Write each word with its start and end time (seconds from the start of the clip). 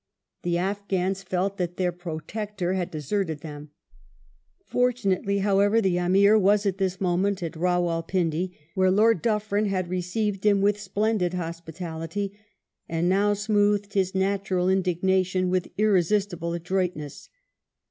The 0.41 0.57
Afghans 0.57 1.21
felt 1.21 1.57
that 1.57 1.77
their" 1.77 1.91
Protector" 2.07 2.73
had 2.73 2.89
deserted 2.89 3.41
them. 3.41 3.69
Fortunately, 4.65 5.37
however, 5.45 5.79
the 5.79 5.99
Amir 5.99 6.39
was 6.39 6.65
at 6.65 6.79
this 6.79 6.99
moment 6.99 7.43
at 7.43 7.53
Rawal 7.53 8.01
Pindi 8.01 8.57
where 8.73 8.89
Lord 8.89 9.21
Dufferin 9.21 9.65
'^ 9.65 9.67
had 9.67 9.89
received 9.89 10.43
him 10.43 10.59
with 10.59 10.81
splendid 10.81 11.35
hospitality, 11.35 12.35
and 12.89 13.07
now 13.09 13.35
smoothed 13.35 13.93
his 13.93 14.15
natural 14.15 14.69
indignation 14.69 15.51
with 15.51 15.69
irresistible 15.77 16.51
adroitness. 16.55 17.29